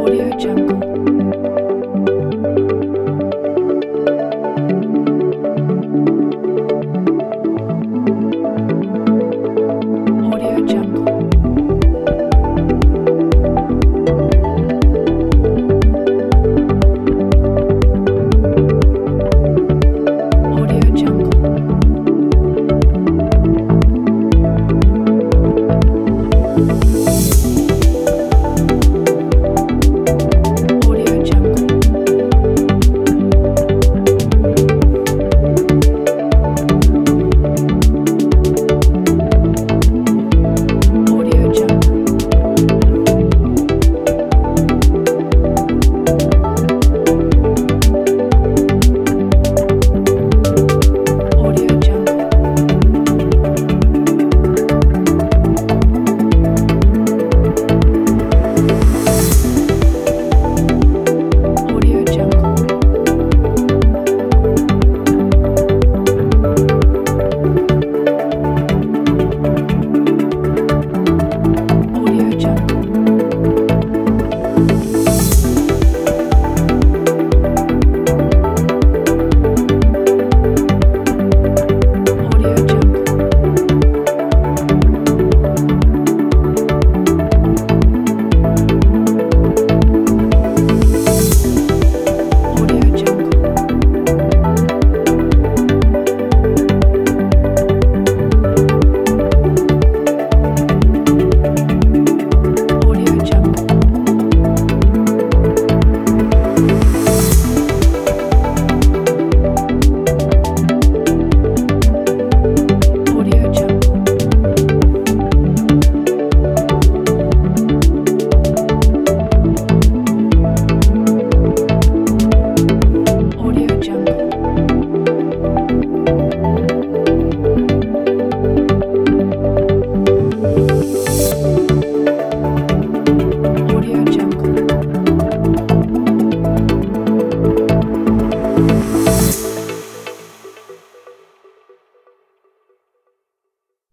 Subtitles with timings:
[0.00, 1.19] Audio Jungle.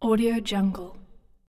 [0.08, 1.07] Audio Jungle.